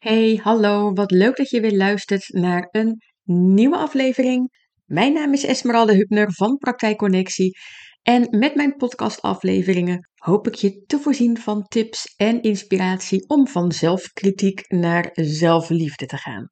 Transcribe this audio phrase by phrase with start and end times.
[0.00, 4.50] Hey, hallo, wat leuk dat je weer luistert naar een nieuwe aflevering.
[4.84, 7.58] Mijn naam is Esmeralda Hubner van Praktijkconnectie
[8.02, 13.72] en met mijn podcastafleveringen hoop ik je te voorzien van tips en inspiratie om van
[13.72, 16.50] zelfkritiek naar zelfliefde te gaan.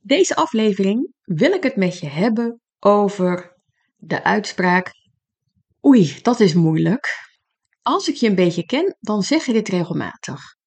[0.00, 3.58] Deze aflevering wil ik het met je hebben over
[3.96, 4.90] de uitspraak
[5.86, 7.06] Oei, dat is moeilijk.
[7.82, 10.62] Als ik je een beetje ken, dan zeg je dit regelmatig.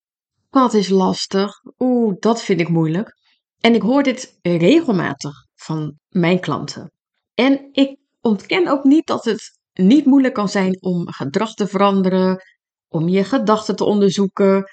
[0.50, 1.52] Dat is lastig.
[1.80, 3.14] Oeh, dat vind ik moeilijk.
[3.60, 6.92] En ik hoor dit regelmatig van mijn klanten.
[7.34, 12.42] En ik ontken ook niet dat het niet moeilijk kan zijn om gedrag te veranderen,
[12.88, 14.64] om je gedachten te onderzoeken,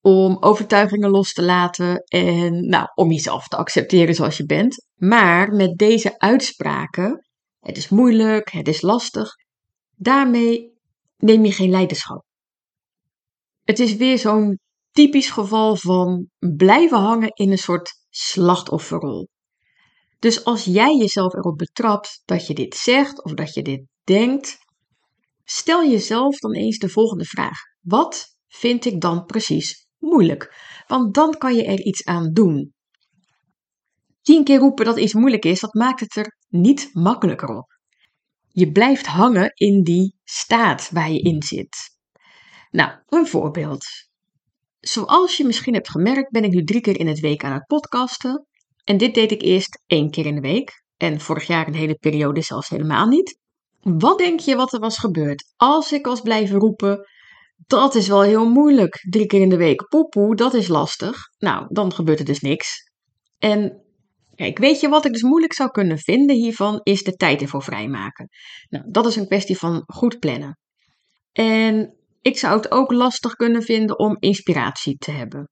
[0.00, 4.86] om overtuigingen los te laten en nou, om jezelf te accepteren zoals je bent.
[4.94, 7.28] Maar met deze uitspraken,
[7.60, 9.30] het is moeilijk, het is lastig,
[9.96, 10.72] daarmee
[11.16, 12.24] neem je geen leiderschap.
[13.62, 14.58] Het is weer zo'n
[14.94, 19.28] typisch geval van blijven hangen in een soort slachtofferrol.
[20.18, 24.58] Dus als jij jezelf erop betrapt dat je dit zegt of dat je dit denkt,
[25.44, 30.54] stel jezelf dan eens de volgende vraag: wat vind ik dan precies moeilijk?
[30.86, 32.72] Want dan kan je er iets aan doen.
[34.22, 37.78] Tien keer roepen dat iets moeilijk is, dat maakt het er niet makkelijker op.
[38.48, 41.76] Je blijft hangen in die staat waar je in zit.
[42.70, 43.84] Nou, een voorbeeld.
[44.84, 47.66] Zoals je misschien hebt gemerkt, ben ik nu drie keer in het week aan het
[47.66, 48.46] podcasten.
[48.84, 50.82] En dit deed ik eerst één keer in de week.
[50.96, 53.38] En vorig jaar een hele periode zelfs helemaal niet.
[53.80, 57.08] Wat denk je wat er was gebeurd als ik was blijven roepen?
[57.66, 59.06] Dat is wel heel moeilijk.
[59.10, 59.88] Drie keer in de week.
[59.88, 61.16] Poepoe, dat is lastig.
[61.38, 62.90] Nou, dan gebeurt er dus niks.
[63.38, 63.82] En
[64.34, 66.80] kijk, weet je wat ik dus moeilijk zou kunnen vinden hiervan?
[66.82, 68.28] Is de tijd ervoor vrijmaken.
[68.68, 70.58] Nou, dat is een kwestie van goed plannen.
[71.32, 71.94] En
[72.24, 75.48] ik zou het ook lastig kunnen vinden om inspiratie te hebben.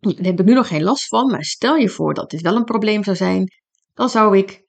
[0.00, 2.56] Daar heb ik nu nog geen last van, maar stel je voor dat dit wel
[2.56, 3.52] een probleem zou zijn,
[3.94, 4.64] dan zou ik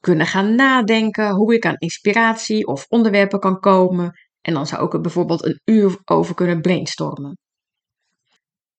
[0.00, 4.10] kunnen gaan nadenken hoe ik aan inspiratie of onderwerpen kan komen.
[4.40, 7.38] En dan zou ik er bijvoorbeeld een uur over kunnen brainstormen.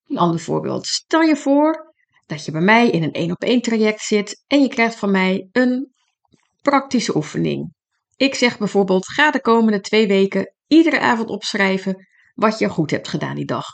[0.07, 0.85] Een ander voorbeeld.
[0.87, 1.93] Stel je voor
[2.25, 5.11] dat je bij mij in een één op één traject zit en je krijgt van
[5.11, 5.93] mij een
[6.61, 7.73] praktische oefening.
[8.15, 13.07] Ik zeg bijvoorbeeld: ga de komende twee weken iedere avond opschrijven wat je goed hebt
[13.07, 13.65] gedaan die dag.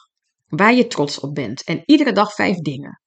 [0.48, 1.64] Waar je trots op bent.
[1.64, 3.02] En iedere dag vijf dingen.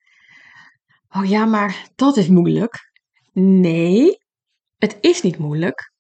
[1.09, 2.91] Oh ja, maar dat is moeilijk.
[3.33, 4.19] Nee,
[4.77, 5.93] het is niet moeilijk.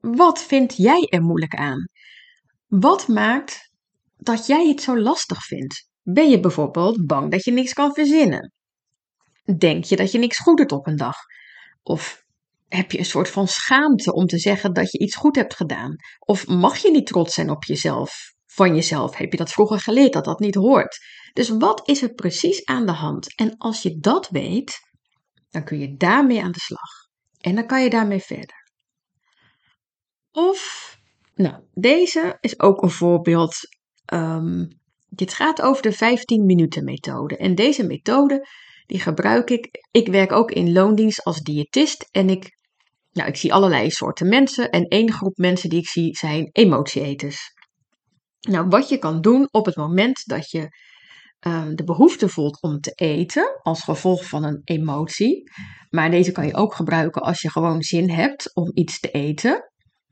[0.00, 1.84] Wat vind jij er moeilijk aan?
[2.66, 3.70] Wat maakt
[4.16, 5.88] dat jij het zo lastig vindt?
[6.02, 8.52] Ben je bijvoorbeeld bang dat je niks kan verzinnen?
[9.58, 11.16] Denk je dat je niks goed doet op een dag?
[11.82, 12.21] Of
[12.76, 15.96] heb je een soort van schaamte om te zeggen dat je iets goed hebt gedaan?
[16.18, 18.32] Of mag je niet trots zijn op jezelf?
[18.46, 20.98] Van jezelf heb je dat vroeger geleerd dat dat niet hoort.
[21.32, 23.34] Dus wat is er precies aan de hand?
[23.34, 24.78] En als je dat weet,
[25.50, 26.90] dan kun je daarmee aan de slag.
[27.40, 28.70] En dan kan je daarmee verder.
[30.32, 30.92] Of,
[31.34, 33.54] nou, deze is ook een voorbeeld.
[34.12, 34.68] Um,
[35.08, 37.36] dit gaat over de 15 minuten methode.
[37.36, 38.46] En deze methode,
[38.86, 39.68] die gebruik ik.
[39.90, 42.60] Ik werk ook in loondienst als diëtist en ik
[43.12, 47.52] nou, ik zie allerlei soorten mensen en één groep mensen die ik zie zijn emotieeters.
[48.40, 50.68] Nou, wat je kan doen op het moment dat je
[51.38, 55.50] ehm, de behoefte voelt om te eten als gevolg van een emotie,
[55.90, 59.70] maar deze kan je ook gebruiken als je gewoon zin hebt om iets te eten.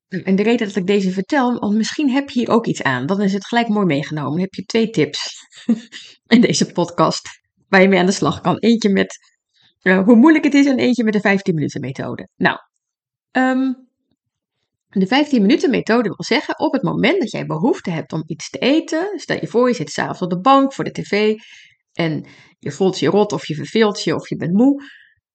[0.09, 3.07] En de reden dat ik deze vertel, want misschien heb je hier ook iets aan.
[3.07, 4.31] Dan is het gelijk mooi meegenomen.
[4.31, 5.47] Dan heb je twee tips
[6.27, 7.29] in deze podcast
[7.69, 8.59] waar je mee aan de slag kan.
[8.59, 9.19] Eentje met
[9.83, 12.29] uh, hoe moeilijk het is en eentje met de 15 minuten methode.
[12.37, 12.59] Nou,
[13.33, 13.89] Um,
[14.89, 18.51] de 15 minuten methode wil zeggen, op het moment dat jij behoefte hebt om iets
[18.51, 21.35] te eten, stel je voor je zit s'avonds op de bank voor de tv
[21.93, 22.27] en
[22.59, 24.83] je voelt je rot of je verveelt je of je bent moe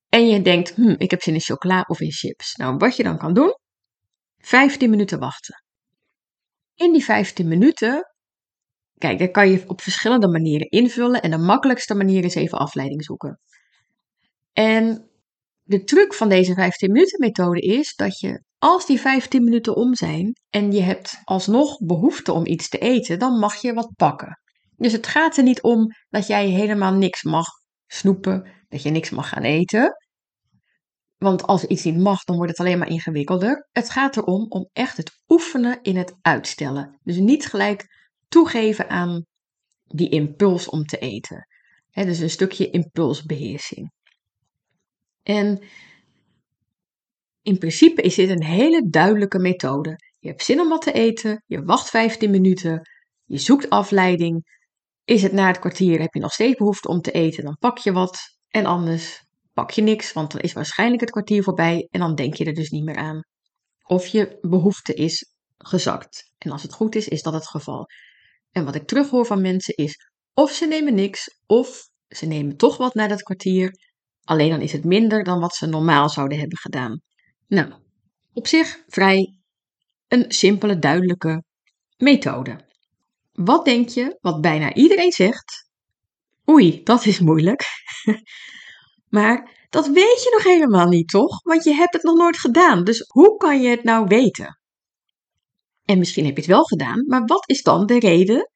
[0.09, 2.55] en je denkt, hm, ik heb zin in chocola of in chips.
[2.55, 3.57] Nou, wat je dan kan doen,
[4.37, 5.63] 15 minuten wachten.
[6.75, 8.15] In die 15 minuten,
[8.97, 13.03] kijk, daar kan je op verschillende manieren invullen en de makkelijkste manier is even afleiding
[13.03, 13.39] zoeken.
[14.53, 15.09] En
[15.67, 19.95] de truc van deze 15 minuten methode is dat je als die 15 minuten om
[19.95, 24.39] zijn en je hebt alsnog behoefte om iets te eten, dan mag je wat pakken.
[24.75, 27.45] Dus het gaat er niet om dat jij helemaal niks mag
[27.87, 29.93] snoepen, dat je niks mag gaan eten.
[31.17, 33.69] Want als iets niet mag, dan wordt het alleen maar ingewikkelder.
[33.71, 36.99] Het gaat erom om echt het oefenen in het uitstellen.
[37.03, 37.85] Dus niet gelijk
[38.27, 39.25] toegeven aan
[39.83, 41.47] die impuls om te eten.
[41.89, 43.91] He, dus een stukje impulsbeheersing.
[45.25, 45.63] En
[47.41, 49.95] in principe is dit een hele duidelijke methode.
[50.19, 52.89] Je hebt zin om wat te eten, je wacht 15 minuten,
[53.23, 54.43] je zoekt afleiding
[55.05, 57.77] is het na het kwartier, heb je nog steeds behoefte om te eten, dan pak
[57.77, 58.19] je wat.
[58.49, 59.23] En anders
[59.53, 62.53] pak je niks, want dan is waarschijnlijk het kwartier voorbij en dan denk je er
[62.53, 63.21] dus niet meer aan.
[63.83, 66.31] Of je behoefte is gezakt.
[66.37, 67.85] En als het goed is, is dat het geval.
[68.51, 69.95] En wat ik terughoor van mensen is,
[70.33, 73.71] of ze nemen niks, of ze nemen toch wat na dat kwartier.
[74.25, 77.01] Alleen dan is het minder dan wat ze normaal zouden hebben gedaan.
[77.47, 77.73] Nou,
[78.33, 79.39] op zich vrij
[80.07, 81.43] een simpele, duidelijke
[81.97, 82.59] methode.
[83.31, 85.69] Wat denk je wat bijna iedereen zegt?
[86.49, 87.63] Oei, dat is moeilijk.
[89.17, 91.41] maar dat weet je nog helemaal niet, toch?
[91.41, 92.83] Want je hebt het nog nooit gedaan.
[92.83, 94.59] Dus hoe kan je het nou weten?
[95.85, 98.49] En misschien heb je het wel gedaan, maar wat is dan de reden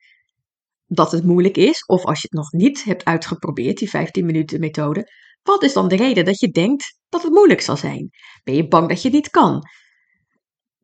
[0.87, 1.85] dat het moeilijk is?
[1.85, 5.11] Of als je het nog niet hebt uitgeprobeerd, die 15 minuten methode,
[5.43, 8.09] wat is dan de reden dat je denkt dat het moeilijk zal zijn?
[8.43, 9.63] Ben je bang dat je het niet kan?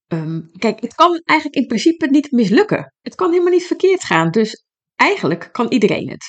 [0.07, 2.93] Ehm, kijk, het kan eigenlijk in principe niet mislukken.
[3.01, 4.31] Het kan helemaal niet verkeerd gaan.
[4.31, 4.65] Dus
[4.95, 6.23] eigenlijk kan iedereen het.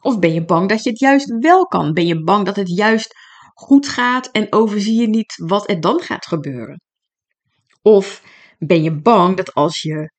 [0.00, 1.92] Of ben je bang dat je het juist wel kan?
[1.92, 3.14] Ben je bang dat het juist
[3.54, 6.80] goed gaat en overzie je niet wat er dan gaat gebeuren?
[7.82, 8.22] Of
[8.58, 10.12] ben je bang dat als je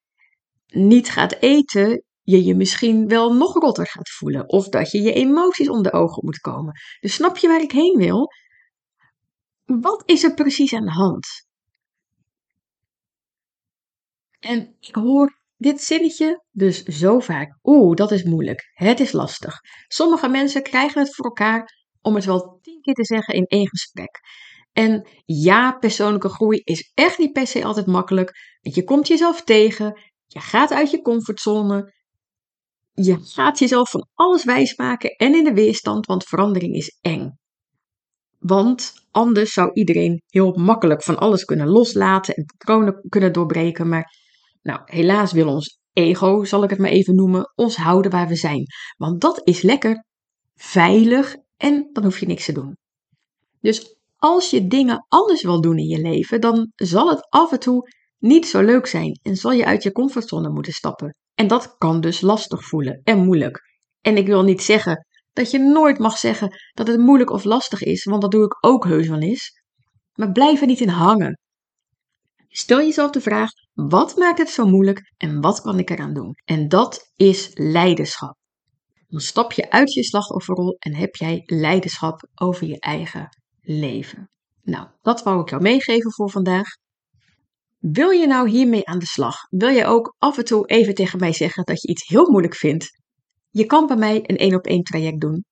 [0.67, 4.49] niet gaat eten, je je misschien wel nog rotter gaat voelen?
[4.49, 6.73] Of dat je je emoties onder ogen moet komen?
[6.99, 8.27] Dus snap je waar ik heen wil?
[9.65, 11.27] Wat is er precies aan de hand?
[14.39, 17.57] En ik hoor dit zinnetje dus zo vaak.
[17.63, 18.69] Oeh, dat is moeilijk.
[18.73, 19.59] Het is lastig.
[19.87, 23.67] Sommige mensen krijgen het voor elkaar om het wel tien keer te zeggen in één
[23.67, 24.19] gesprek.
[24.71, 28.57] En ja, persoonlijke groei is echt niet per se altijd makkelijk.
[28.61, 31.93] Want je komt jezelf tegen, je gaat uit je comfortzone,
[33.03, 37.37] je gaat jezelf van alles wijsmaken en in de weerstand, want verandering is eng.
[38.39, 43.89] Want anders zou iedereen heel makkelijk van alles kunnen loslaten en patronen kunnen doorbreken.
[43.89, 44.15] Maar
[44.61, 48.35] nou, helaas wil ons ego, zal ik het maar even noemen, ons houden waar we
[48.35, 48.65] zijn.
[48.97, 50.05] Want dat is lekker,
[50.55, 52.77] veilig en dan hoef je niks te doen.
[53.61, 57.59] Dus als je dingen anders wil doen in je leven, dan zal het af en
[57.59, 61.15] toe niet zo leuk zijn en zal je uit je comfortzone moeten stappen.
[61.39, 63.61] En dat kan dus lastig voelen en moeilijk.
[64.01, 67.83] En ik wil niet zeggen dat je nooit mag zeggen dat het moeilijk of lastig
[67.83, 69.61] is, want dat doe ik ook heus wel eens.
[70.13, 71.39] Maar blijf er niet in hangen.
[72.47, 76.33] Stel jezelf de vraag: wat maakt het zo moeilijk en wat kan ik eraan doen?
[76.45, 78.35] En dat is leiderschap.
[79.07, 83.27] Dan stap je uit je slachtofferrol en heb jij leiderschap over je eigen
[83.61, 84.29] leven.
[84.61, 86.67] Nou, dat wou ik jou meegeven voor vandaag.
[87.79, 89.35] Wil je nou hiermee aan de slag?
[89.49, 92.55] Wil je ook af en toe even tegen mij zeggen dat je iets heel moeilijk
[92.55, 93.01] vindt?
[93.49, 95.45] Je kan bij mij een één op één traject doen.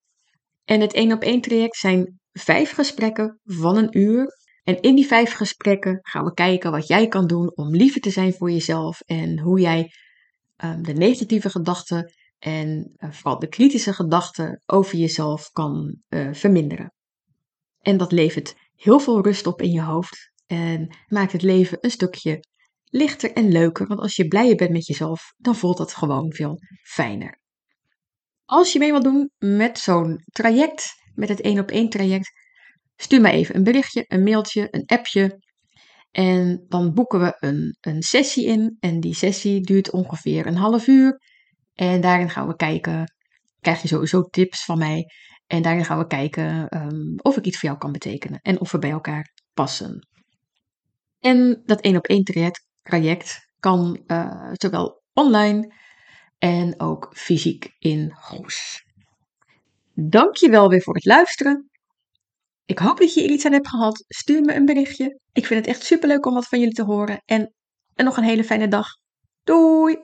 [0.64, 4.28] En het één op één traject zijn vijf gesprekken van een uur.
[4.64, 8.10] En in die vijf gesprekken gaan we kijken wat jij kan doen om liever te
[8.10, 9.92] zijn voor jezelf en hoe jij
[10.64, 16.94] um, de negatieve gedachten en uh, vooral de kritische gedachten over jezelf kan uh, verminderen.
[17.80, 21.92] En dat levert heel veel rust op in je hoofd en maakt het leven een
[21.92, 22.40] stukje
[22.84, 23.88] lichter en leuker.
[23.88, 27.40] Want als je blijer bent met jezelf, dan voelt dat gewoon veel fijner.
[28.46, 32.32] Als je mee wilt doen met zo'n traject, met het 1 op 1 traject,
[32.96, 35.46] stuur mij even een berichtje, een mailtje, een appje.
[36.12, 38.78] En dan boeken we een, een sessie in.
[38.80, 41.22] En die sessie duurt ongeveer een half uur.
[41.74, 43.14] En daarin gaan we kijken,
[43.60, 45.06] krijg je sowieso tips van mij.
[45.48, 48.72] En daarin gaan we kijken um, of ik iets voor jou kan betekenen en of
[48.72, 50.08] we bij elkaar passen.
[51.28, 52.24] En dat één op één
[52.82, 55.74] traject, kan uh, zowel online
[56.38, 58.84] en ook fysiek in Goes.
[59.94, 61.70] Dankjewel weer voor het luisteren.
[62.66, 64.04] Ik hoop dat je er iets aan hebt gehad.
[64.08, 65.20] Stuur me een berichtje.
[65.34, 67.22] Ik vind het echt superleuk om wat van jullie te horen.
[67.26, 67.54] En,
[67.96, 68.88] en nog een hele fijne dag.
[69.44, 69.98] Doei!